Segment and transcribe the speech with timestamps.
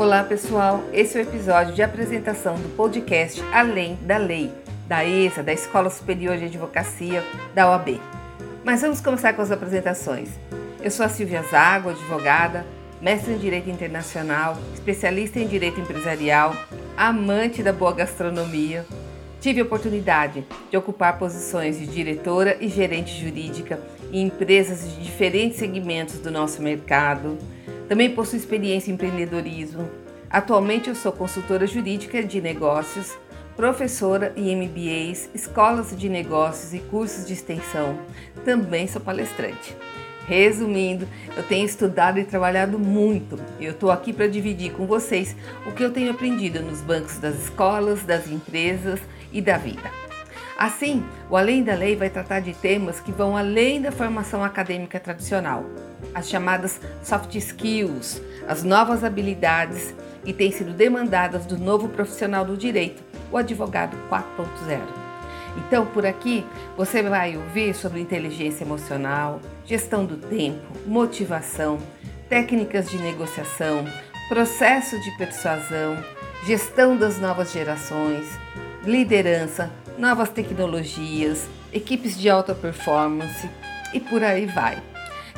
[0.00, 4.50] Olá pessoal, esse é o episódio de apresentação do podcast Além da Lei,
[4.88, 7.22] da ESA, da Escola Superior de Advocacia
[7.54, 8.00] da OAB.
[8.64, 10.30] Mas vamos começar com as apresentações.
[10.82, 12.64] Eu sou a Silvia Zago, advogada,
[12.98, 16.56] mestre em Direito Internacional, especialista em Direito Empresarial,
[16.96, 18.86] amante da boa gastronomia.
[19.38, 23.78] Tive a oportunidade de ocupar posições de diretora e gerente jurídica
[24.10, 27.36] em empresas de diferentes segmentos do nosso mercado
[27.90, 29.90] também possuo experiência em empreendedorismo.
[30.30, 33.18] Atualmente eu sou consultora jurídica de negócios,
[33.56, 37.98] professora em MBAs, escolas de negócios e cursos de extensão.
[38.44, 39.76] Também sou palestrante.
[40.24, 43.36] Resumindo, eu tenho estudado e trabalhado muito.
[43.58, 45.34] Eu estou aqui para dividir com vocês
[45.66, 49.00] o que eu tenho aprendido nos bancos das escolas, das empresas
[49.32, 50.09] e da vida.
[50.60, 55.00] Assim, o Além da Lei vai tratar de temas que vão além da formação acadêmica
[55.00, 55.64] tradicional
[56.14, 62.58] as chamadas soft skills, as novas habilidades que têm sido demandadas do novo profissional do
[62.58, 63.02] direito,
[63.32, 64.80] o advogado 4.0.
[65.56, 66.44] Então, por aqui
[66.76, 71.78] você vai ouvir sobre inteligência emocional, gestão do tempo, motivação,
[72.28, 73.86] técnicas de negociação,
[74.28, 75.96] processo de persuasão,
[76.44, 78.26] gestão das novas gerações,
[78.84, 79.70] liderança,
[80.00, 83.48] novas tecnologias, equipes de alta performance
[83.92, 84.82] e por aí vai.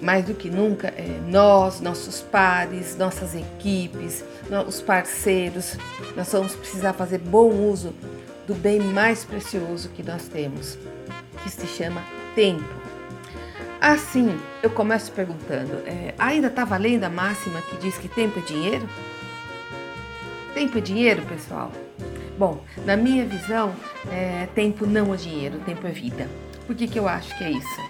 [0.00, 4.24] Mais do que nunca, é, nós, nossos pares, nossas equipes,
[4.68, 5.76] os parceiros,
[6.14, 7.92] nós vamos precisar fazer bom uso
[8.46, 10.78] do bem mais precioso que nós temos,
[11.42, 12.02] que se chama
[12.36, 12.93] tempo.
[13.84, 18.42] Assim, eu começo perguntando: é, ainda está valendo a máxima que diz que tempo é
[18.42, 18.88] dinheiro?
[20.54, 21.70] Tempo é dinheiro, pessoal?
[22.38, 23.74] Bom, na minha visão,
[24.10, 26.26] é, tempo não é dinheiro, tempo é vida.
[26.66, 27.80] Por que, que eu acho que é isso?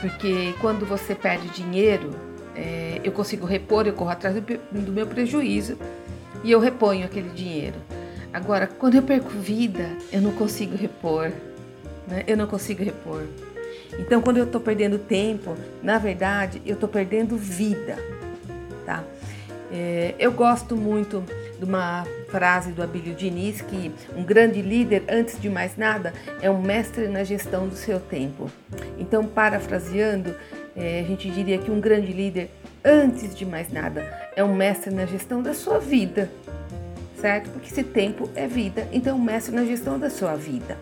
[0.00, 2.08] Porque quando você perde dinheiro,
[2.56, 5.76] é, eu consigo repor, eu corro atrás do meu prejuízo
[6.42, 7.76] e eu reponho aquele dinheiro.
[8.32, 11.30] Agora, quando eu perco vida, eu não consigo repor.
[12.08, 12.24] Né?
[12.26, 13.24] Eu não consigo repor.
[13.98, 17.98] Então, quando eu estou perdendo tempo, na verdade, eu estou perdendo vida,
[18.86, 19.04] tá?
[19.70, 21.24] É, eu gosto muito
[21.58, 26.50] de uma frase do Abílio Diniz que um grande líder, antes de mais nada, é
[26.50, 28.50] um mestre na gestão do seu tempo.
[28.98, 30.34] Então, parafraseando,
[30.76, 32.50] é, a gente diria que um grande líder,
[32.84, 36.30] antes de mais nada, é um mestre na gestão da sua vida,
[37.16, 37.48] certo?
[37.50, 40.76] Porque se tempo é vida, então um mestre na gestão da sua vida.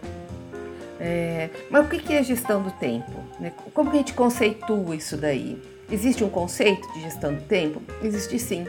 [1.01, 3.11] É, mas o que é gestão do tempo?
[3.41, 3.53] Né?
[3.73, 5.61] Como que a gente conceitua isso daí?
[5.91, 7.83] Existe um conceito de gestão do tempo?
[8.03, 8.67] Existe sim.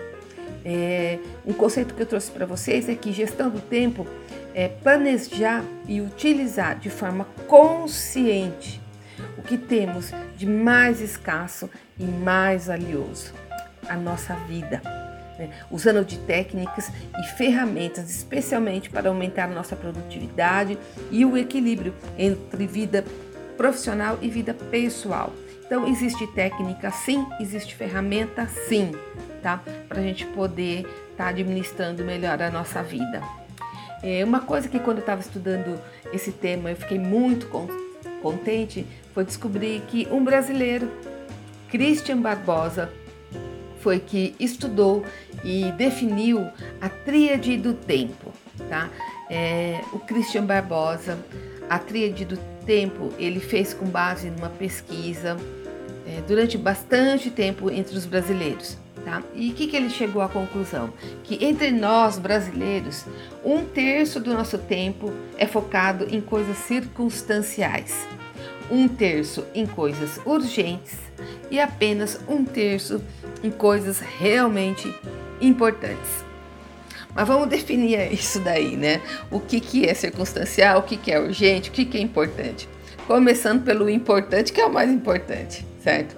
[0.63, 4.07] É, um conceito que eu trouxe para vocês é que gestão do tempo
[4.53, 8.79] é planejar e utilizar de forma consciente
[9.37, 13.33] o que temos de mais escasso e mais valioso,
[13.87, 15.00] a nossa vida
[15.41, 15.49] né?
[15.69, 20.77] usando de técnicas e ferramentas, especialmente para aumentar nossa produtividade
[21.09, 23.03] e o equilíbrio entre vida
[23.57, 25.33] profissional e vida pessoal.
[25.65, 28.91] Então, existe técnica sim, existe ferramenta sim,
[29.41, 29.61] tá?
[29.87, 30.79] Para a gente poder
[31.11, 33.21] estar tá administrando melhor a nossa vida.
[34.03, 35.79] É, uma coisa que quando eu estava estudando
[36.11, 37.47] esse tema eu fiquei muito
[38.21, 40.91] contente foi descobrir que um brasileiro,
[41.69, 42.89] Christian Barbosa,
[43.81, 45.03] foi que estudou
[45.43, 46.47] e definiu
[46.79, 48.31] a tríade do tempo,
[48.69, 48.89] tá?
[49.29, 51.17] É, o Christian Barbosa,
[51.69, 55.37] a tríade do tempo, ele fez com base numa pesquisa
[56.05, 58.77] é, durante bastante tempo entre os brasileiros.
[59.03, 59.23] Tá?
[59.33, 60.93] E o que, que ele chegou à conclusão?
[61.23, 63.05] Que entre nós brasileiros,
[63.43, 68.07] um terço do nosso tempo é focado em coisas circunstanciais,
[68.69, 70.99] um terço em coisas urgentes
[71.51, 73.03] e apenas um terço
[73.43, 74.91] em coisas realmente
[75.41, 76.23] importantes.
[77.13, 79.01] Mas vamos definir isso daí, né?
[79.29, 82.69] O que, que é circunstancial, o que, que é urgente, o que, que é importante.
[83.05, 86.15] Começando pelo importante, que é o mais importante, certo?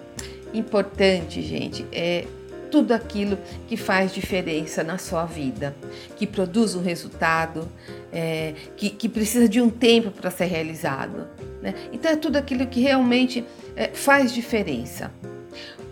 [0.54, 2.26] Importante, gente, é
[2.74, 3.38] tudo aquilo
[3.68, 5.76] que faz diferença na sua vida,
[6.18, 7.70] que produz um resultado,
[8.12, 11.28] é, que, que, precisa de um tempo para ser realizado.
[11.62, 11.76] Né?
[11.92, 15.12] Então é tudo aquilo que realmente é, faz diferença.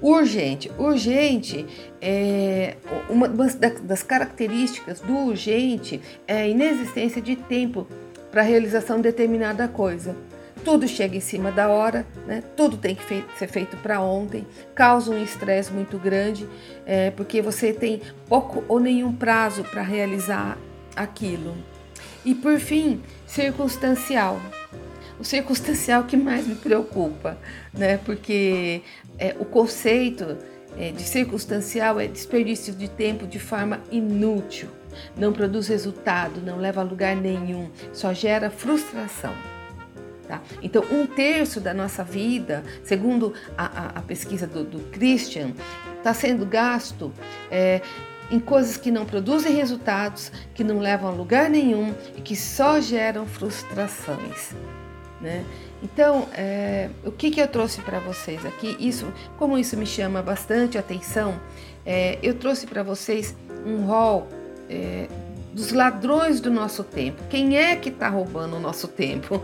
[0.01, 0.71] Urgente.
[0.79, 1.67] Urgente
[2.01, 7.87] é uma das características do urgente é a inexistência de tempo
[8.31, 10.15] para a realização de determinada coisa.
[10.63, 12.43] Tudo chega em cima da hora, né?
[12.55, 13.03] tudo tem que
[13.37, 16.47] ser feito para ontem, causa um estresse muito grande,
[16.85, 20.57] é, porque você tem pouco ou nenhum prazo para realizar
[20.95, 21.57] aquilo.
[22.23, 24.39] E por fim, circunstancial.
[25.19, 27.37] O circunstancial que mais me preocupa,
[27.73, 27.97] né?
[27.97, 28.81] porque
[29.17, 30.37] é, o conceito
[30.77, 34.69] é, de circunstancial é desperdício de tempo de forma inútil,
[35.17, 39.33] não produz resultado, não leva a lugar nenhum, só gera frustração.
[40.31, 40.41] Tá?
[40.63, 45.51] Então, um terço da nossa vida, segundo a, a, a pesquisa do, do Christian,
[45.97, 47.11] está sendo gasto
[47.51, 47.81] é,
[48.31, 52.79] em coisas que não produzem resultados, que não levam a lugar nenhum e que só
[52.79, 54.55] geram frustrações.
[55.19, 55.43] Né?
[55.83, 58.77] Então, é, o que, que eu trouxe para vocês aqui?
[58.79, 61.37] Isso, como isso me chama bastante atenção,
[61.85, 63.35] é, eu trouxe para vocês
[63.65, 64.29] um rol
[64.69, 65.09] é,
[65.53, 67.21] dos ladrões do nosso tempo.
[67.29, 69.41] Quem é que está roubando o nosso tempo?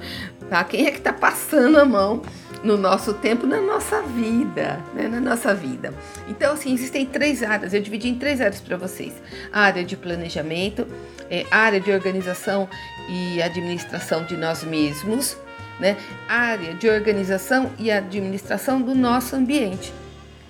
[0.50, 0.63] Tá?
[0.63, 2.21] Quem é que está passando a mão
[2.63, 5.07] no nosso tempo, na nossa vida, né?
[5.07, 5.94] na nossa vida.
[6.27, 7.74] Então, assim, existem três áreas.
[7.74, 9.13] Eu dividi em três áreas para vocês:
[9.51, 10.88] a área de planejamento,
[11.30, 12.68] é, área de organização
[13.10, 15.38] e administração de nós mesmos,
[15.80, 15.98] né?
[16.27, 19.94] Área de organização e administração do nosso ambiente.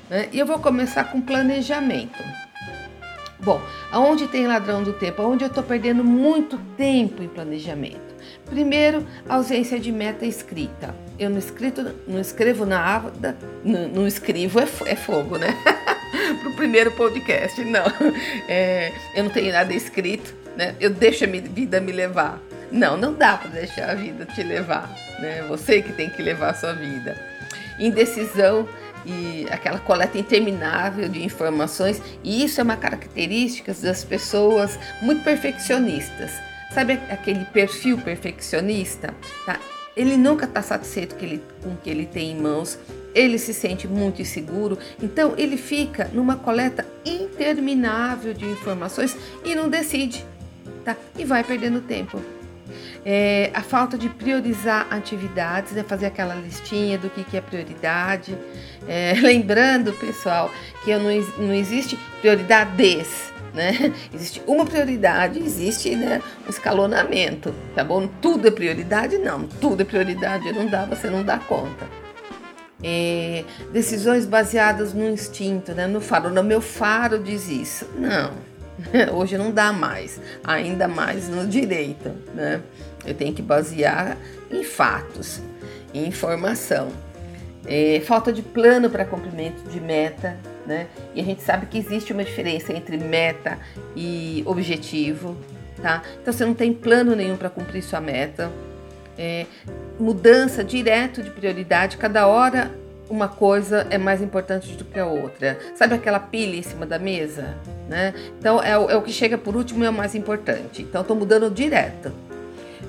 [0.09, 0.29] Né?
[0.31, 2.23] E eu vou começar com planejamento.
[3.39, 3.61] Bom,
[3.91, 5.21] aonde tem ladrão do tempo?
[5.21, 8.07] Aonde eu estou perdendo muito tempo em planejamento?
[8.45, 10.95] Primeiro, ausência de meta escrita.
[11.19, 15.55] Eu não, escrito, não escrevo nada, não, não escrevo, é, é fogo, né?
[16.39, 17.85] Para o primeiro podcast, não.
[18.47, 20.75] É, eu não tenho nada escrito, né?
[20.79, 22.39] Eu deixo a minha vida me levar.
[22.71, 24.89] Não, não dá para deixar a vida te levar,
[25.19, 25.43] né?
[25.47, 27.17] Você que tem que levar a sua vida.
[27.79, 28.67] Indecisão
[29.07, 36.31] e aquela coleta interminável de informações, e isso é uma característica das pessoas muito perfeccionistas.
[36.73, 39.13] Sabe aquele perfil perfeccionista?
[39.45, 39.57] Tá?
[39.95, 42.77] Ele nunca está satisfeito com, ele, com o que ele tem em mãos,
[43.15, 49.69] ele se sente muito inseguro, então ele fica numa coleta interminável de informações e não
[49.69, 50.23] decide,
[50.85, 50.95] tá?
[51.17, 52.21] E vai perdendo tempo
[53.09, 58.37] é, a falta de priorizar atividades, né, fazer aquela listinha do que, que é prioridade.
[58.85, 60.51] É, lembrando, pessoal,
[60.83, 63.31] que não, não existe prioridades.
[63.53, 63.93] Né?
[64.13, 68.09] Existe uma prioridade, existe né, um escalonamento, tá bom?
[68.21, 69.17] Tudo é prioridade?
[69.17, 71.87] Não, tudo é prioridade, não dá, você não dá conta.
[72.83, 75.87] É, decisões baseadas no instinto, né?
[75.87, 76.29] no faro.
[76.29, 77.87] No meu faro diz isso.
[77.97, 78.31] Não,
[79.13, 82.61] hoje não dá mais, ainda mais no direito, né?
[83.07, 84.17] Eu tenho que basear
[84.51, 85.41] em fatos,
[85.93, 86.89] em informação.
[87.65, 90.87] É, falta de plano para cumprimento de meta, né?
[91.15, 93.57] E a gente sabe que existe uma diferença entre meta
[93.95, 95.35] e objetivo,
[95.81, 96.01] tá?
[96.21, 98.51] Então você não tem plano nenhum para cumprir sua meta.
[99.17, 99.45] É,
[99.99, 102.71] mudança direto de prioridade, cada hora
[103.09, 105.57] uma coisa é mais importante do que a outra.
[105.75, 107.55] Sabe aquela pilha em cima da mesa?
[107.89, 108.13] Né?
[108.39, 110.81] Então é o, é o que chega por último e é o mais importante.
[110.81, 112.11] Então estou mudando direto.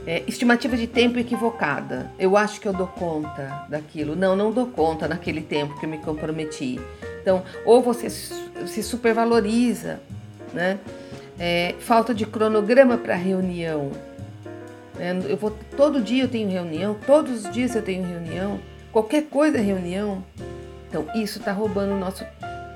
[0.09, 2.11] É, estimativa de tempo equivocada.
[2.19, 4.17] Eu acho que eu dou conta daquilo.
[4.17, 6.81] Não, não dou conta naquele tempo que eu me comprometi.
[7.21, 10.01] Então, ou você se supervaloriza,
[10.55, 10.79] né?
[11.39, 13.93] É, falta de cronograma para reunião.
[14.99, 18.59] É, eu vou todo dia eu tenho reunião, todos os dias eu tenho reunião.
[18.91, 20.25] Qualquer coisa é reunião.
[20.89, 22.25] Então, isso está roubando o nosso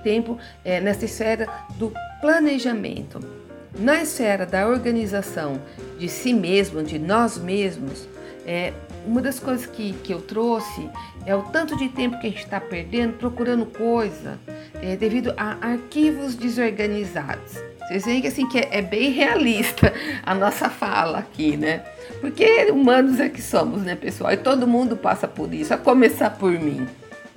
[0.04, 1.48] tempo é, nessa esfera
[1.78, 3.41] do planejamento.
[3.78, 5.60] Na esfera da organização
[5.98, 8.06] de si mesmo, de nós mesmos,
[8.46, 8.72] é,
[9.06, 10.88] uma das coisas que, que eu trouxe
[11.24, 14.38] é o tanto de tempo que a gente está perdendo procurando coisa
[14.80, 17.54] é, devido a arquivos desorganizados.
[17.86, 19.92] Vocês veem que assim que é, é, bem realista
[20.24, 21.82] a nossa fala aqui, né?
[22.20, 24.32] Porque humanos é que somos, né, pessoal?
[24.32, 26.86] E todo mundo passa por isso, a começar por mim.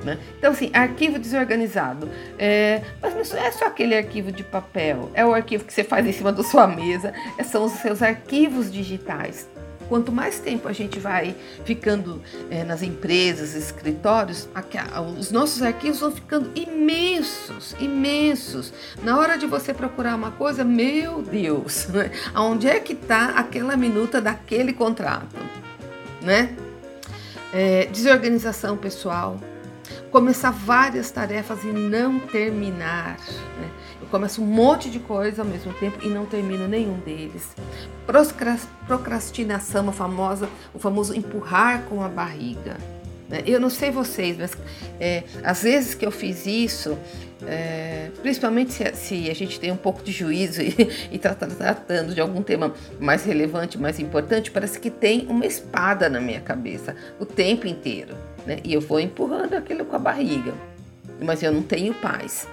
[0.03, 0.17] Né?
[0.37, 2.09] Então, assim, arquivo desorganizado.
[2.37, 6.05] É, mas não é só aquele arquivo de papel, é o arquivo que você faz
[6.05, 9.47] em cima da sua mesa, é, são os seus arquivos digitais.
[9.87, 14.49] Quanto mais tempo a gente vai ficando é, nas empresas, escritórios,
[15.19, 18.73] os nossos arquivos vão ficando imensos, imensos.
[19.03, 22.11] Na hora de você procurar uma coisa, meu Deus, né?
[22.33, 25.35] aonde é que está aquela minuta daquele contrato,
[26.21, 26.55] né?
[27.53, 29.39] É, desorganização pessoal,
[30.11, 33.17] começar várias tarefas e não terminar.
[33.59, 33.69] Né?
[34.01, 37.55] Eu começo um monte de coisa ao mesmo tempo e não termino nenhum deles.
[38.87, 42.77] Procrastinação, a famosa, o famoso empurrar com a barriga.
[43.29, 43.43] Né?
[43.45, 44.51] Eu não sei vocês, mas
[44.99, 46.97] é, às vezes que eu fiz isso,
[47.45, 50.75] é, principalmente se, se, a gente tem um pouco de juízo e
[51.11, 56.19] está tratando de algum tema mais relevante, mais importante, parece que tem uma espada na
[56.19, 58.15] minha cabeça o tempo inteiro.
[58.45, 58.59] Né?
[58.63, 60.53] E eu vou empurrando aquilo com a barriga,
[61.19, 62.47] mas eu não tenho paz.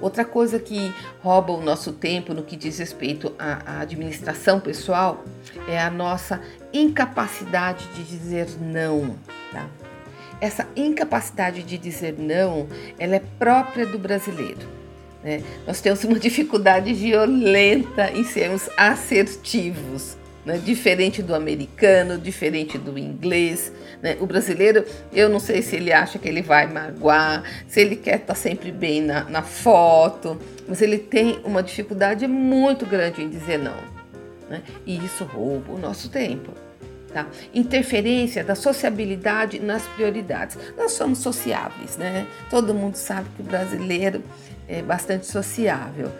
[0.00, 0.92] Outra coisa que
[1.22, 5.24] rouba o nosso tempo no que diz respeito à, à administração pessoal
[5.68, 6.40] é a nossa
[6.72, 9.14] incapacidade de dizer não.
[9.52, 9.68] Tá?
[10.40, 12.66] Essa incapacidade de dizer não,
[12.98, 14.80] ela é própria do brasileiro.
[15.22, 15.42] Né?
[15.66, 20.58] Nós temos uma dificuldade violenta em sermos assertivos, né?
[20.58, 23.72] diferente do americano, diferente do inglês.
[24.02, 24.16] Né?
[24.20, 28.16] O brasileiro, eu não sei se ele acha que ele vai magoar, se ele quer
[28.16, 33.58] estar sempre bem na, na foto, mas ele tem uma dificuldade muito grande em dizer
[33.58, 33.76] não.
[34.48, 34.62] Né?
[34.86, 36.52] E isso rouba o nosso tempo.
[37.12, 37.26] Tá?
[37.52, 40.56] Interferência da sociabilidade nas prioridades.
[40.76, 42.24] Nós somos sociáveis, né?
[42.48, 44.22] Todo mundo sabe que o brasileiro
[44.68, 46.10] é bastante sociável.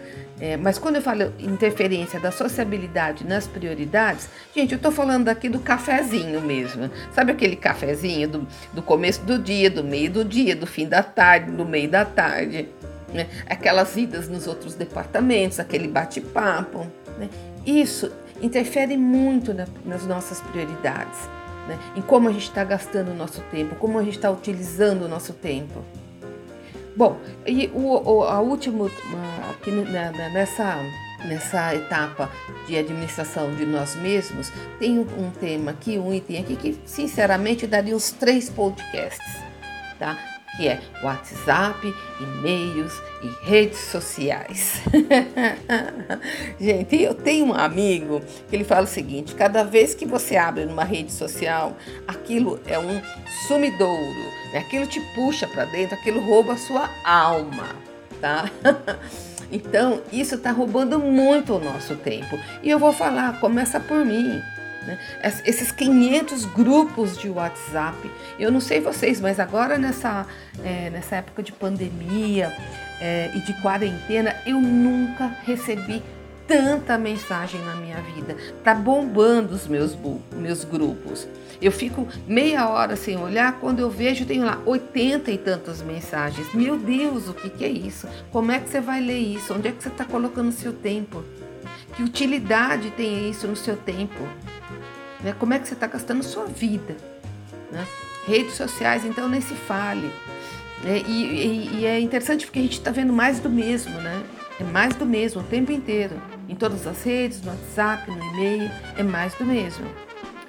[0.41, 5.47] É, mas quando eu falo interferência da sociabilidade nas prioridades, gente, eu estou falando aqui
[5.47, 6.89] do cafezinho mesmo.
[7.13, 11.03] Sabe aquele cafezinho do, do começo do dia, do meio do dia, do fim da
[11.03, 12.67] tarde, do meio da tarde?
[13.13, 13.27] Né?
[13.47, 16.87] Aquelas idas nos outros departamentos, aquele bate-papo.
[17.19, 17.29] Né?
[17.65, 21.19] Isso interfere muito na, nas nossas prioridades,
[21.67, 21.77] né?
[21.95, 25.07] em como a gente está gastando o nosso tempo, como a gente está utilizando o
[25.07, 25.83] nosso tempo.
[26.95, 28.89] Bom, e o, o a última,
[29.49, 30.77] aqui nessa,
[31.25, 32.29] nessa etapa
[32.67, 37.65] de administração de nós mesmos, tem um, um tema aqui, um item aqui que, sinceramente,
[37.65, 39.39] daria uns três podcasts,
[39.97, 40.30] tá?
[40.61, 44.79] Que é WhatsApp, e-mails e redes sociais.
[46.61, 50.65] Gente, eu tenho um amigo que ele fala o seguinte: cada vez que você abre
[50.65, 51.75] numa rede social,
[52.07, 53.01] aquilo é um
[53.47, 54.59] sumidouro, né?
[54.59, 57.69] aquilo te puxa para dentro, aquilo rouba a sua alma,
[58.21, 58.47] tá?
[59.53, 62.39] Então, isso está roubando muito o nosso tempo.
[62.63, 64.41] E eu vou falar, começa por mim.
[64.85, 64.97] Né?
[65.45, 70.25] Esses 500 grupos de WhatsApp, eu não sei vocês, mas agora nessa,
[70.63, 72.51] é, nessa época de pandemia
[72.99, 76.01] é, e de quarentena, eu nunca recebi
[76.47, 78.35] tanta mensagem na minha vida.
[78.63, 79.97] Tá bombando os meus,
[80.33, 81.27] meus grupos.
[81.61, 86.53] Eu fico meia hora sem olhar, quando eu vejo, tenho lá 80 e tantas mensagens.
[86.53, 88.07] Meu Deus, o que, que é isso?
[88.31, 89.53] Como é que você vai ler isso?
[89.53, 91.23] Onde é que você está colocando o seu tempo?
[91.95, 94.27] Que utilidade tem isso no seu tempo?
[95.23, 95.35] Né?
[95.37, 96.95] Como é que você está gastando sua vida?
[97.71, 97.85] Né?
[98.27, 100.11] Redes sociais, então, nem se fale.
[100.83, 101.01] Né?
[101.07, 104.23] E, e, e, é interessante porque a gente está vendo mais do mesmo, né?
[104.59, 106.21] É mais do mesmo o tempo inteiro.
[106.47, 109.85] Em todas as redes, no WhatsApp, no e-mail, é mais do mesmo.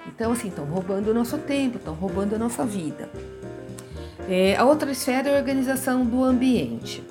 [0.06, 3.08] Então, assim, estão roubando o nosso tempo, estão roubando a nossa vida.
[4.28, 7.02] É, a outra esfera é a organização do ambiente.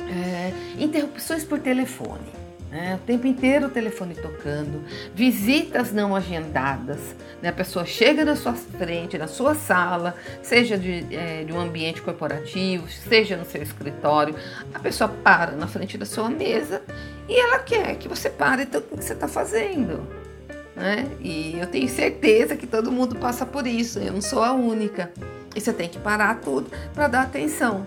[0.00, 2.37] É, interrupções por telefone.
[2.70, 2.98] Né?
[3.02, 4.84] O tempo inteiro o telefone tocando,
[5.14, 6.98] visitas não agendadas.
[7.40, 7.48] Né?
[7.48, 12.02] A pessoa chega na sua frente, na sua sala, seja de, é, de um ambiente
[12.02, 14.34] corporativo, seja no seu escritório,
[14.74, 16.82] a pessoa para na frente da sua mesa
[17.28, 20.06] e ela quer que você pare então, o que você está fazendo.
[20.76, 21.06] Né?
[21.20, 25.10] E eu tenho certeza que todo mundo passa por isso, eu não sou a única.
[25.56, 27.86] E você tem que parar tudo para dar atenção.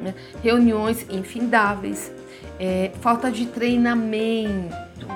[0.00, 0.14] Né?
[0.42, 2.10] Reuniões infindáveis
[2.58, 5.06] é, falta de treinamento.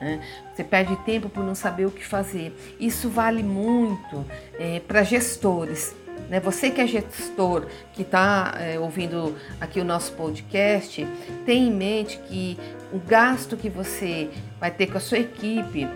[0.00, 0.20] Né?
[0.54, 2.56] Você perde tempo por não saber o que fazer.
[2.78, 4.24] Isso vale muito
[4.58, 5.94] é, para gestores.
[6.28, 6.40] Né?
[6.40, 11.06] Você que é gestor, que está é, ouvindo aqui o nosso podcast,
[11.44, 12.58] tem em mente que
[12.92, 14.30] o gasto que você
[14.60, 15.88] vai ter com a sua equipe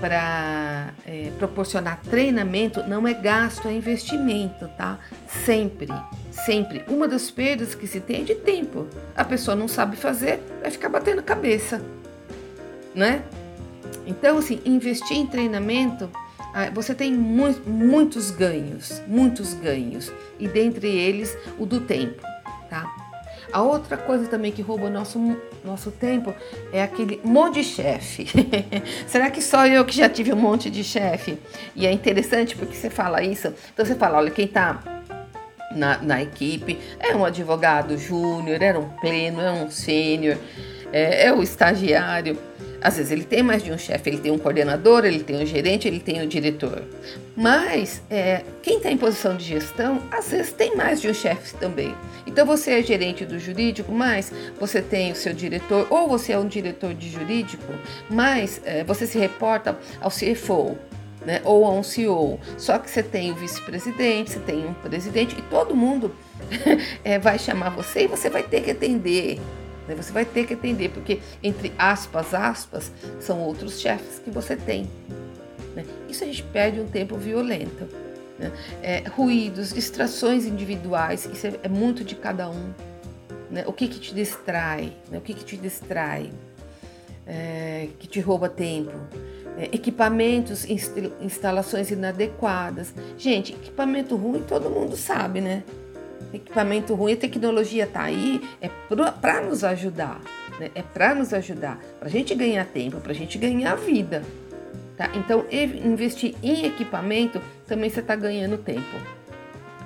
[0.00, 4.98] para é, proporcionar treinamento não é gasto, é investimento, tá?
[5.26, 5.88] Sempre,
[6.44, 6.84] sempre.
[6.88, 8.86] Uma das perdas que se tem é de tempo.
[9.16, 11.82] A pessoa não sabe fazer, vai ficar batendo cabeça,
[12.94, 13.22] né?
[14.06, 16.10] Então, assim, investir em treinamento,
[16.54, 22.22] ah, você tem mu muitos ganhos, muitos ganhos, e dentre eles o do tempo,
[22.68, 22.90] tá?
[23.52, 25.18] A outra coisa também que rouba nosso,
[25.64, 26.34] nosso tempo
[26.72, 28.26] é aquele monte de chefe.
[29.06, 31.38] Será que só eu que já tive um monte de chefe?
[31.74, 33.52] E é interessante porque você fala isso.
[33.72, 34.82] Então você fala, olha, quem está
[35.76, 40.36] na, na, equipe é um advogado júnior, era um pleno, é um sênior,
[40.92, 42.38] é, é o estagiário.
[42.80, 45.46] Às vezes ele tem mais de um chefe, ele tem um coordenador, ele tem um
[45.46, 46.82] gerente, ele tem um diretor.
[47.34, 51.54] Mas é, quem está em posição de gestão, às vezes tem mais de um chefe
[51.56, 51.94] também.
[52.26, 56.38] Então você é gerente do jurídico, mas você tem o seu diretor, ou você é
[56.38, 57.72] um diretor de jurídico,
[58.10, 60.76] mas é, você se reporta ao CFO.
[61.26, 62.38] Né, ou a um CEO.
[62.56, 66.14] Só que você tem o vice-presidente, você tem um presidente e todo mundo
[67.02, 69.40] é, vai chamar você e você vai ter que atender.
[69.88, 69.96] Né?
[69.96, 74.88] Você vai ter que atender, porque entre aspas, aspas, são outros chefes que você tem.
[75.74, 75.84] Né?
[76.08, 77.88] Isso a gente perde um tempo violento.
[78.38, 78.52] Né?
[78.80, 82.72] É, ruídos, distrações individuais, isso é, é muito de cada um.
[83.50, 83.64] Né?
[83.66, 84.92] O que, que te distrai?
[85.10, 85.18] Né?
[85.18, 86.30] O que, que te distrai?
[87.26, 88.92] É, que te rouba tempo?
[89.56, 90.66] É, equipamentos,
[91.20, 92.92] instalações inadequadas.
[93.16, 95.62] Gente, equipamento ruim todo mundo sabe, né?
[96.32, 98.68] equipamento ruim, a tecnologia está aí, é
[99.20, 100.20] para nos ajudar,
[100.58, 100.70] né?
[100.74, 104.22] é para nos ajudar, para a gente ganhar tempo, para a gente ganhar vida.
[104.96, 105.10] Tá?
[105.14, 109.15] Então, investir em equipamento também você está ganhando tempo.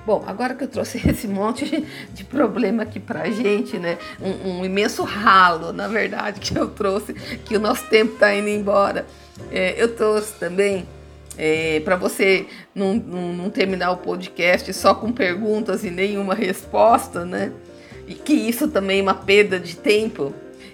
[0.05, 3.97] Bom, agora que eu trouxe esse monte de problema aqui pra gente, né?
[4.19, 8.49] Um, um imenso ralo, na verdade, que eu trouxe, que o nosso tempo tá indo
[8.49, 9.05] embora.
[9.51, 10.87] É, eu trouxe também
[11.37, 17.25] é, para você não, não, não, terminar o podcast só com perguntas e nenhuma resposta,
[17.25, 17.51] né?
[18.07, 20.33] E que isso também é uma perda de tempo.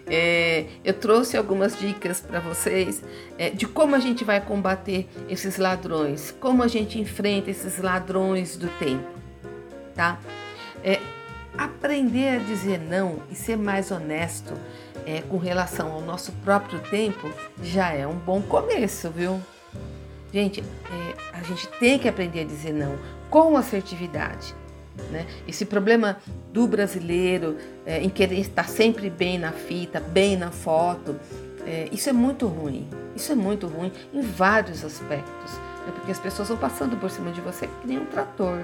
[0.10, 3.04] É, eu trouxe algumas dicas para vocês
[3.38, 8.56] é, de como a gente vai combater esses ladrões, como a gente enfrenta esses ladrões
[8.56, 9.06] do tempo,
[9.98, 10.18] tá?
[10.84, 11.02] É,
[11.58, 14.54] aprender a dizer não e ser mais honesto
[15.06, 17.30] é, com relação ao nosso próprio tempo
[17.62, 19.42] já é um bom começo, viu?
[20.32, 22.96] Gente, é, a gente tem que aprender a dizer não
[23.30, 24.54] com assertividade.
[25.12, 25.26] Né?
[25.48, 26.18] Esse problema
[26.52, 31.16] do brasileiro é, em querer estar sempre bem na fita, bem na foto,
[31.66, 32.88] é, isso é muito ruim.
[33.16, 35.54] Isso é muito ruim em vários aspectos.
[35.86, 35.94] Né?
[35.96, 38.60] Porque as pessoas vão passando por cima de você que nem um trator.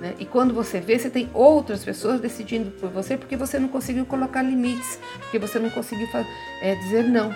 [0.00, 0.14] Né?
[0.18, 4.06] E quando você vê, você tem outras pessoas decidindo por você porque você não conseguiu
[4.06, 6.06] colocar limites, porque você não conseguiu
[6.62, 7.30] é, dizer não.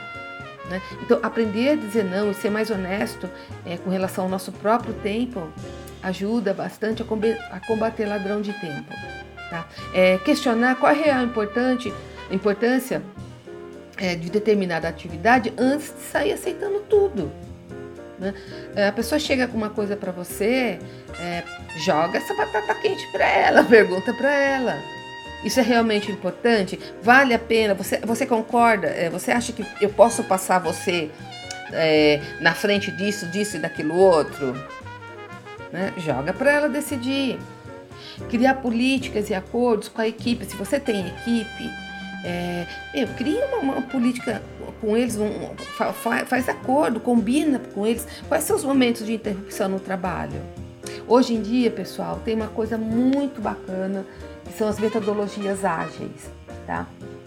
[0.69, 0.81] Né?
[1.03, 3.29] Então, aprender a dizer não e ser mais honesto
[3.67, 5.49] é, com relação ao nosso próprio tempo
[6.03, 8.91] ajuda bastante a combater ladrão de tempo.
[9.51, 9.67] Tá?
[9.93, 11.93] É, questionar qual é a importante,
[12.31, 13.03] importância
[13.97, 17.31] é, de determinada atividade antes de sair aceitando tudo.
[18.23, 18.35] Né?
[18.77, 20.79] É, a pessoa chega com uma coisa para você,
[21.19, 21.43] é,
[21.85, 24.79] joga essa batata quente para ela, pergunta para ela.
[25.45, 26.79] Isso é realmente importante?
[27.03, 27.75] Vale a pena?
[27.75, 28.87] Você, você concorda?
[28.87, 31.11] É, você acha que eu posso passar você
[31.73, 34.55] é, na frente disso, disso e daquilo outro?
[35.73, 35.93] Né?
[35.97, 37.41] Joga para ela decidir.
[38.31, 40.45] Criar políticas e acordos com a equipe.
[40.45, 41.69] Se você tem equipe,
[42.25, 44.43] é, meu, cria uma, uma, política
[44.81, 45.55] com eles, um,
[45.93, 48.07] faz, faz acordo, combina com eles.
[48.29, 50.41] Quais são os momentos de interrupção no trabalho?
[51.07, 54.05] Hoje em dia, pessoal, tem uma coisa muito bacana
[54.45, 56.31] que são as metodologias ágeis,
[56.67, 56.87] tá?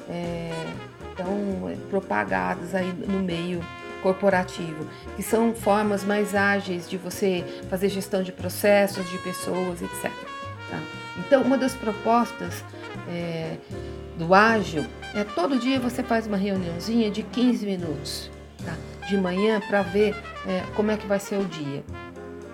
[0.09, 0.51] É,
[1.11, 3.61] então, é, propagadas aí no meio
[4.01, 10.11] corporativo, que são formas mais ágeis de você fazer gestão de processos, de pessoas, etc.
[10.69, 10.79] Tá?
[11.17, 12.63] Então, uma das propostas
[13.09, 13.57] é,
[14.17, 18.29] do ágil é todo dia você faz uma reuniãozinha de 15 minutos,
[18.65, 18.75] tá?
[19.07, 21.83] de manhã, para ver é, como é que vai ser o dia.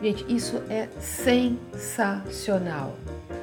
[0.02, 2.96] Gente, isso é sensacional.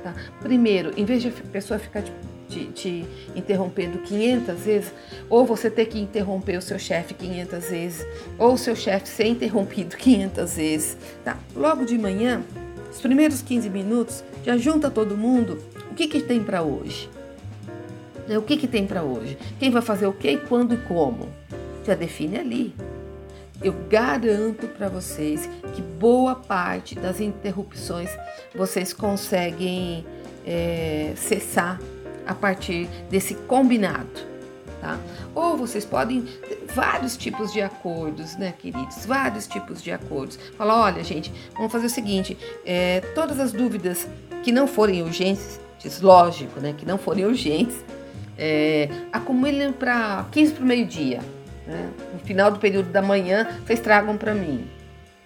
[0.03, 0.15] Tá?
[0.41, 2.13] Primeiro, em vez de a pessoa ficar te,
[2.49, 4.93] te, te interrompendo 500 vezes,
[5.29, 8.07] ou você ter que interromper o seu chefe 500 vezes,
[8.39, 11.37] ou o seu chefe ser interrompido 500 vezes, tá?
[11.55, 12.43] Logo de manhã,
[12.91, 15.63] os primeiros 15 minutos, já junta todo mundo.
[15.91, 17.09] O que, que tem para hoje?
[18.37, 19.39] O que, que tem para hoje?
[19.59, 21.29] Quem vai fazer o que, quando e como?
[21.85, 22.75] Já define ali
[23.63, 28.11] eu garanto para vocês que boa parte das interrupções
[28.55, 30.07] vocês conseguem
[30.47, 31.81] é, cessar
[32.27, 34.29] a partir desse combinado.
[34.81, 34.97] Tá?
[35.35, 36.25] Ou vocês podem
[36.73, 39.05] vários tipos de acordos, né, queridos?
[39.05, 40.39] Vários tipos de acordos.
[40.57, 44.07] Falar, olha, gente, vamos fazer o seguinte: é, todas as dúvidas
[44.45, 45.59] que não forem urgentes,
[46.01, 47.77] lógico, né, que não forem urgentes,
[48.39, 51.21] é, acumulem para 15 para o meio-dia
[51.69, 51.91] né?
[52.15, 54.67] no final do período da manhã, vocês tragam para mim.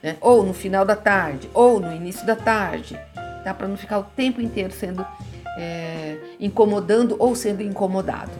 [0.02, 0.16] Né?
[0.20, 2.98] Ou no final da tarde, ou no início da tarde,
[3.44, 3.54] tá?
[3.54, 5.06] para não ficar o tempo inteiro sendo
[5.56, 8.32] é, incomodando ou sendo incomodado.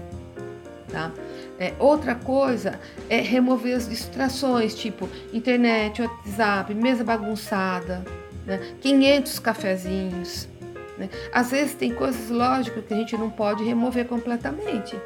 [0.90, 1.12] Tá?
[1.58, 8.04] É, outra coisa é remover as distrações, tipo internet, WhatsApp, mesa bagunçada,
[8.44, 8.61] né?
[8.80, 10.48] 500 cafezinhos.
[11.03, 11.09] Né?
[11.33, 14.97] Às vezes tem coisas, lógicas que a gente não pode remover completamente.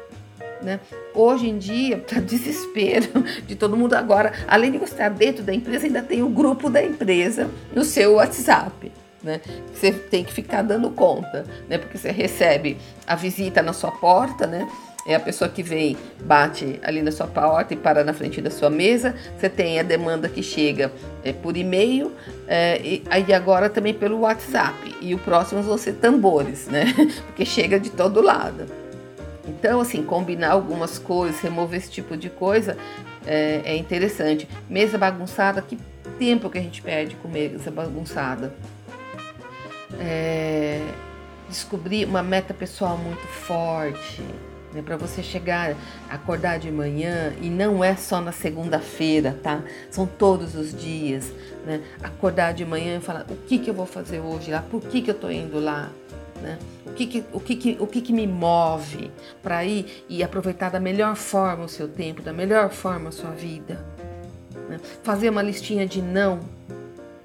[0.61, 0.79] Né?
[1.15, 5.87] Hoje em dia, para desespero de todo mundo agora, além de estar dentro da empresa,
[5.87, 8.91] ainda tem o grupo da empresa no seu WhatsApp.
[9.23, 9.41] Né?
[9.73, 11.79] Você tem que ficar dando conta, né?
[11.79, 14.69] Porque você recebe a visita na sua porta, né?
[15.07, 18.51] É a pessoa que vem, bate ali na sua porta e para na frente da
[18.51, 19.15] sua mesa.
[19.37, 20.91] Você tem a demanda que chega
[21.23, 22.11] é, por e-mail
[22.45, 24.95] é, e aí agora também pelo WhatsApp.
[24.99, 26.93] E o próximo vão ser tambores, né?
[27.27, 28.65] Porque chega de todo lado.
[29.47, 32.77] Então, assim, combinar algumas coisas, remover esse tipo de coisa
[33.25, 34.45] é, é interessante.
[34.69, 35.77] Mesa bagunçada, que
[36.19, 38.53] tempo que a gente perde com mesa bagunçada?
[39.99, 40.81] É,
[41.47, 44.21] descobrir uma meta pessoal muito forte,
[44.77, 45.75] né, para você chegar,
[46.07, 49.63] acordar de manhã e não é só na segunda-feira, tá?
[49.89, 51.33] São todos os dias,
[51.65, 51.81] né?
[52.03, 55.01] Acordar de manhã e falar o que que eu vou fazer hoje lá, por que
[55.01, 55.89] que eu tô indo lá,
[56.43, 56.59] né?
[56.85, 59.09] O que que, o que, que, o que, que me move
[59.41, 63.31] para ir e aproveitar da melhor forma o seu tempo, da melhor forma a sua
[63.31, 63.83] vida,
[64.69, 64.79] né?
[65.01, 66.39] Fazer uma listinha de não,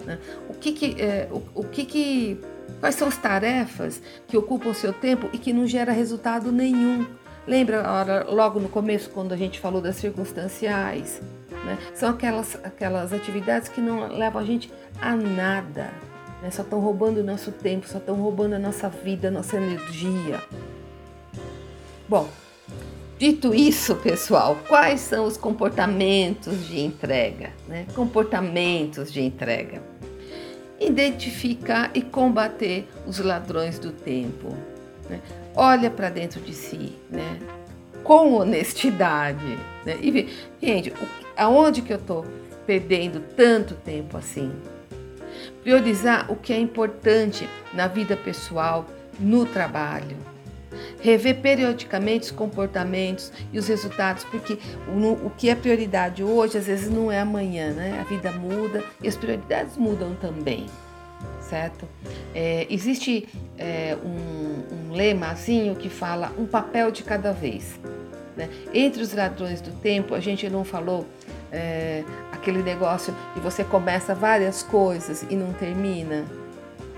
[0.06, 0.18] né?
[0.48, 2.40] O que que, é, o, o que que
[2.80, 7.06] Quais são as tarefas que ocupam o seu tempo e que não gera resultado nenhum?
[7.46, 11.20] Lembra logo no começo quando a gente falou das circunstanciais?
[11.50, 11.78] Né?
[11.94, 15.90] São aquelas, aquelas atividades que não levam a gente a nada.
[16.40, 16.50] Né?
[16.50, 20.40] Só estão roubando o nosso tempo, só estão roubando a nossa vida, a nossa energia.
[22.08, 22.28] Bom,
[23.18, 27.50] dito isso, pessoal, quais são os comportamentos de entrega?
[27.66, 27.86] Né?
[27.94, 29.82] Comportamentos de entrega.
[30.80, 34.56] Identificar e combater os ladrões do tempo.
[35.08, 35.20] Né?
[35.54, 37.38] olha para dentro de si, né?
[38.02, 39.96] Com honestidade, né?
[40.00, 40.28] E vê,
[40.60, 40.92] gente,
[41.36, 42.24] aonde que eu estou
[42.66, 44.52] perdendo tanto tempo assim?
[45.62, 48.86] Priorizar o que é importante na vida pessoal,
[49.18, 50.16] no trabalho.
[51.00, 56.66] Rever periodicamente os comportamentos e os resultados, porque o, o que é prioridade hoje, às
[56.66, 57.98] vezes não é amanhã, né?
[58.00, 60.66] A vida muda e as prioridades mudam também
[61.52, 61.86] certo?
[62.34, 64.51] É, existe é, um,
[64.92, 67.80] um lemazinho que fala um papel de cada vez.
[68.36, 68.48] Né?
[68.72, 71.06] Entre os ladrões do tempo, a gente não falou
[71.50, 76.24] é, aquele negócio de você começa várias coisas e não termina.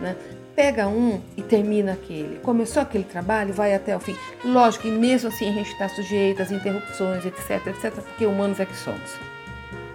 [0.01, 0.17] Né?
[0.55, 2.39] Pega um e termina aquele.
[2.39, 4.17] Começou aquele trabalho, vai até o fim.
[4.45, 8.67] Lógico que mesmo assim a gente está sujeito às interrupções, etc, etc, porque humanos é
[8.67, 9.19] que somos.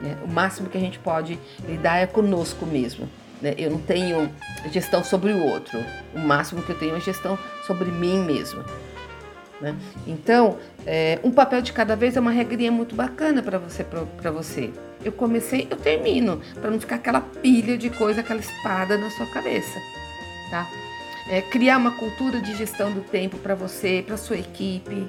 [0.02, 0.18] Né?
[0.24, 3.10] O máximo que a gente pode lidar é conosco mesmo.
[3.42, 3.56] Né?
[3.58, 4.30] Eu não tenho
[4.72, 5.84] gestão sobre o outro.
[6.14, 8.64] O máximo que eu tenho é gestão sobre mim mesmo.
[9.62, 9.76] Né?
[10.08, 14.32] Então, é, um papel de cada vez é uma regrinha muito bacana para você, para
[14.32, 14.72] você.
[15.04, 19.26] Eu comecei, eu termino, para não ficar aquela pilha de coisa, aquela espada na sua
[19.28, 19.80] cabeça,
[20.50, 20.68] tá?
[21.30, 25.08] É, criar uma cultura de gestão do tempo para você, para sua equipe,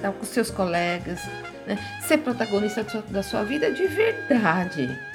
[0.00, 0.10] tá?
[0.10, 1.20] com seus colegas,
[1.66, 1.78] né?
[2.06, 5.11] ser protagonista da sua vida de verdade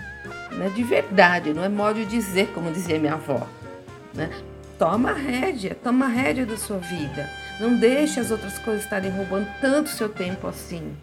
[0.58, 3.48] né, de verdade, não é modo de dizer, como dizia minha avó.
[4.14, 4.30] Né?
[4.78, 7.30] Toma rédea, toma rédea da sua vida.
[7.60, 10.94] Não deixe as outras coisas estarem roubando tanto seu tempo assim.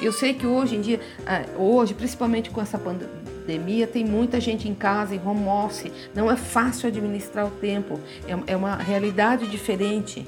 [0.00, 4.68] Eu sei que hoje em dia, ah, hoje, principalmente com essa pandemia, tem muita gente
[4.68, 5.92] em casa, em home office.
[6.12, 8.00] Não é fácil administrar o tempo.
[8.26, 10.26] É, é uma realidade diferente.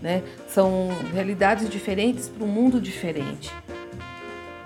[0.00, 0.22] Né?
[0.48, 3.52] São realidades diferentes para um mundo diferente.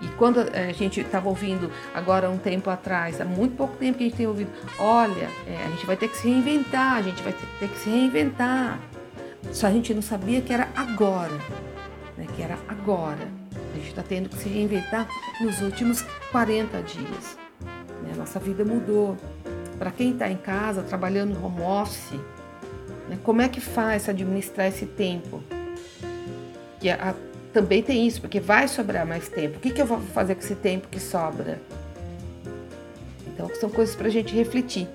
[0.01, 4.05] E quando a gente estava ouvindo agora um tempo atrás, há muito pouco tempo que
[4.05, 7.23] a gente tem ouvido, olha, é, a gente vai ter que se reinventar, a gente
[7.23, 8.79] vai ter que se reinventar.
[9.53, 11.33] Só a gente não sabia que era agora,
[12.17, 12.27] né?
[12.35, 13.29] que era agora.
[13.73, 15.09] A gente está tendo que se reinventar
[15.41, 17.39] nos últimos 40 dias.
[18.03, 18.15] Né?
[18.17, 19.17] Nossa vida mudou.
[19.79, 22.19] Para quem está em casa, trabalhando no home office,
[23.09, 23.19] né?
[23.23, 25.43] como é que faz administrar esse tempo?
[26.81, 27.15] Que a,
[27.57, 29.57] também tem isso, porque vai sobrar mais tempo.
[29.57, 31.59] O que, que eu vou fazer com esse tempo que sobra?
[33.29, 34.87] Então, são coisas para a gente refletir.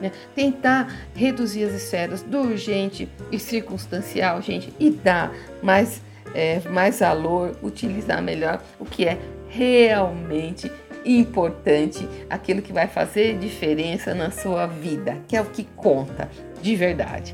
[0.00, 0.10] Né?
[0.34, 6.02] Tentar reduzir as esferas do urgente e circunstancial, gente, e dar mais,
[6.34, 9.16] é, mais valor, utilizar melhor o que é
[9.48, 10.72] realmente
[11.04, 16.28] importante, aquilo que vai fazer diferença na sua vida, que é o que conta
[16.60, 17.32] de verdade,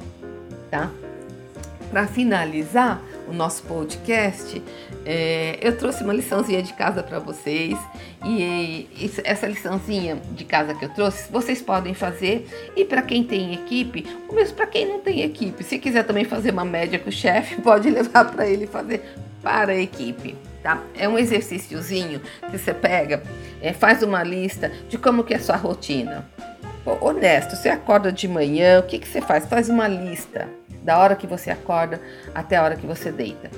[0.71, 0.91] tá?
[1.91, 4.63] Para finalizar, o nosso podcast,
[5.05, 7.77] é, eu trouxe uma liçãozinha de casa para vocês.
[8.25, 12.47] E, e essa liçãozinha de casa que eu trouxe, vocês podem fazer.
[12.77, 16.25] E para quem tem equipe, ou mesmo para quem não tem equipe, se quiser também
[16.25, 19.03] fazer uma média com o chefe, pode levar para ele fazer
[19.43, 20.35] para a equipe.
[20.63, 20.83] Tá?
[20.97, 23.23] É um exercíciozinho que você pega,
[23.61, 26.27] é, faz uma lista de como que é a sua rotina.
[27.01, 29.47] Honesto, você acorda de manhã, o que, que você faz?
[29.47, 30.49] Faz uma lista
[30.85, 32.01] da hora que você acorda
[32.35, 33.51] até a hora que você deita,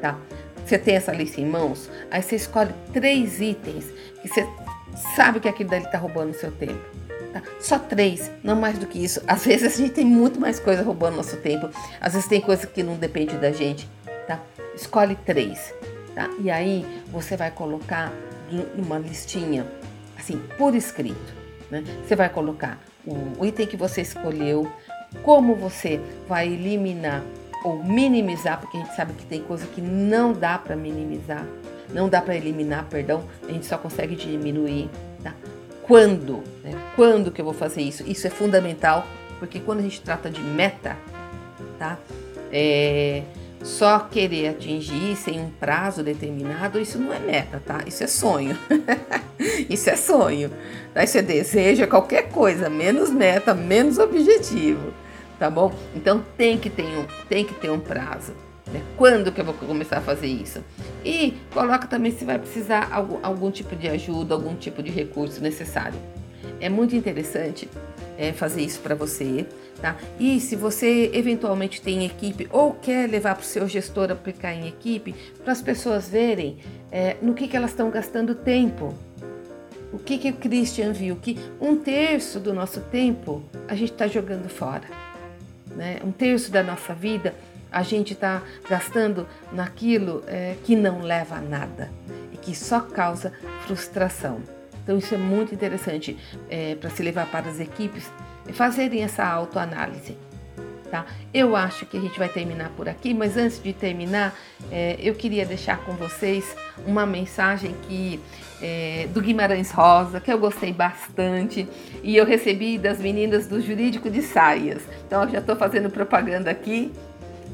[0.00, 0.18] tá?
[0.64, 3.86] você tem essa lista em mãos, aí você escolhe três itens
[4.20, 4.46] que você
[5.16, 6.80] sabe que aquilo dali está roubando o seu tempo.
[7.32, 7.42] Tá?
[7.60, 9.22] Só três, não mais do que isso.
[9.26, 11.70] Às vezes a gente tem muito mais coisa roubando nosso tempo.
[12.00, 13.88] Às vezes tem coisa que não depende da gente.
[14.26, 14.38] Tá?
[14.74, 15.74] Escolhe três.
[16.14, 16.28] Tá?
[16.40, 18.12] E aí você vai colocar
[18.76, 19.66] numa listinha,
[20.18, 21.34] assim, por escrito.
[21.70, 21.82] Né?
[22.06, 24.70] Você vai colocar o item que você escolheu,
[25.22, 27.22] como você vai eliminar
[27.64, 31.46] ou minimizar, porque a gente sabe que tem coisa que não dá para minimizar,
[31.90, 34.90] não dá para eliminar, perdão, a gente só consegue diminuir,
[35.22, 35.34] tá?
[35.82, 36.72] Quando, né?
[36.96, 38.02] Quando que eu vou fazer isso?
[38.06, 39.06] Isso é fundamental,
[39.38, 40.96] porque quando a gente trata de meta,
[41.78, 41.98] tá?
[42.50, 43.22] É,
[43.62, 47.80] só querer atingir sem um prazo determinado, isso não é meta, tá?
[47.86, 48.58] Isso é sonho.
[49.70, 50.50] isso é sonho.
[50.92, 51.04] Tá?
[51.04, 54.92] Isso é desejo, é qualquer coisa, menos meta, menos objetivo
[55.42, 55.74] tá bom?
[55.92, 58.32] Então tem que ter um, tem que ter um prazo.
[58.72, 58.80] Né?
[58.96, 60.62] Quando que eu vou começar a fazer isso?
[61.04, 65.42] E coloca também se vai precisar algum, algum tipo de ajuda, algum tipo de recurso
[65.42, 65.98] necessário.
[66.60, 67.68] É muito interessante
[68.16, 69.44] é, fazer isso para você,
[69.80, 69.96] tá?
[70.20, 74.68] E se você eventualmente tem equipe ou quer levar para o seu gestor aplicar em
[74.68, 76.58] equipe, para as pessoas verem
[76.92, 78.94] é, no que, que elas estão gastando tempo.
[79.92, 81.16] O que, que o Christian viu?
[81.16, 85.11] Que um terço do nosso tempo a gente está jogando fora
[85.76, 85.98] né?
[86.04, 87.34] Um terço da nossa vida
[87.70, 91.90] a gente está gastando naquilo é, que não leva a nada
[92.32, 93.32] e que só causa
[93.66, 94.42] frustração.
[94.82, 96.18] Então isso é muito interessante
[96.50, 98.10] é, para se levar para as equipes
[98.52, 100.16] fazerem essa autoanálise.
[100.90, 101.06] Tá?
[101.32, 104.36] Eu acho que a gente vai terminar por aqui, mas antes de terminar,
[104.70, 106.54] é, eu queria deixar com vocês
[106.86, 108.20] uma mensagem que
[108.62, 111.68] é, do Guimarães Rosa, que eu gostei bastante,
[112.02, 114.82] e eu recebi das meninas do Jurídico de Saias.
[115.06, 116.92] Então eu já estou fazendo propaganda aqui,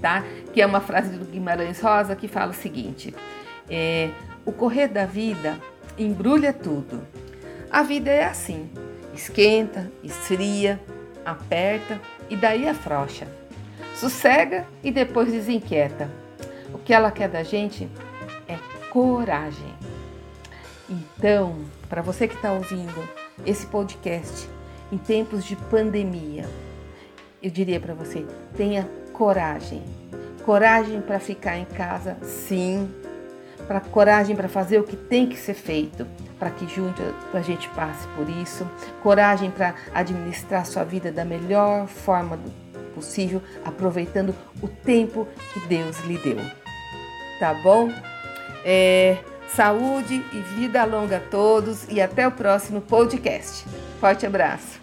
[0.03, 0.23] tá?
[0.53, 3.15] Que é uma frase do Guimarães Rosa que fala o seguinte:
[3.71, 4.11] é,
[4.45, 5.59] o correr da vida
[5.99, 7.01] embrulha tudo.
[7.71, 8.69] A vida é assim:
[9.15, 10.79] esquenta, esfria,
[11.25, 13.27] aperta e daí afrouxa.
[13.95, 16.11] Sossega e depois desinquieta.
[16.73, 17.89] O que ela quer da gente
[18.47, 18.57] é
[18.91, 19.75] coragem.
[20.89, 21.57] Então,
[21.89, 23.07] para você que está ouvindo
[23.45, 24.49] esse podcast
[24.91, 26.49] em tempos de pandemia,
[27.43, 29.83] eu diria para você: tenha coragem.
[30.45, 32.91] Coragem para ficar em casa, sim.
[33.67, 36.07] Para coragem para fazer o que tem que ser feito,
[36.39, 37.03] para que junto
[37.35, 38.67] a gente passe por isso.
[39.03, 42.39] Coragem para administrar sua vida da melhor forma
[42.95, 46.39] possível, aproveitando o tempo que Deus lhe deu.
[47.39, 47.93] Tá bom?
[48.65, 49.19] É,
[49.55, 53.65] saúde e vida longa a todos e até o próximo podcast.
[54.01, 54.78] Forte abraço!